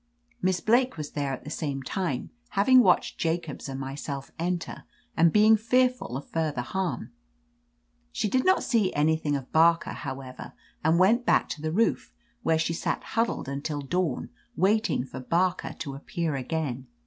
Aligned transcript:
Miss 0.41 0.61
Blake 0.61 0.97
was 0.97 1.11
there 1.11 1.31
at 1.31 1.43
the 1.43 1.51
same 1.51 1.83
time, 1.83 2.31
having 2.57 2.79
watched 2.81 3.19
Jacobs 3.19 3.69
and 3.69 3.79
myself 3.79 4.31
enter, 4.39 4.83
and 5.15 5.31
being 5.31 5.55
fearful 5.55 6.17
of 6.17 6.27
further 6.27 6.63
harm. 6.63 7.11
She 8.11 8.27
did 8.27 8.43
not 8.43 8.63
see 8.63 8.91
anything 8.95 9.35
of 9.35 9.51
Barker, 9.51 9.93
however, 9.93 10.53
and 10.83 10.97
went 10.97 11.23
back 11.23 11.49
to 11.49 11.61
the 11.61 11.71
roof, 11.71 12.15
where 12.41 12.57
she 12.57 12.73
sat 12.73 13.03
huddled 13.13 13.45
imtil 13.45 13.87
dawn, 13.87 14.31
waiting 14.55 15.05
for 15.05 15.19
Barker 15.19 15.73
to 15.77 15.93
appear 15.93 16.33
again. 16.33 16.87